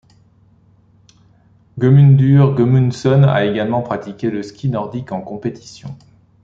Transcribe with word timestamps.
Guðmundur 1.77 2.55
Guðmundsson 2.55 3.23
a 3.25 3.45
également 3.45 3.83
pratiqué 3.83 4.31
le 4.31 4.41
ski 4.41 4.67
nordique 4.69 5.11
en 5.11 5.21
compétition. 5.21 5.95